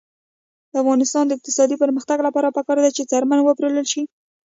[0.71, 4.03] د افغانستان د اقتصادي پرمختګ لپاره پکار ده چې څرمن وپلورل شي.